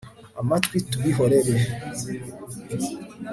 [0.41, 1.53] amatwi tubihorere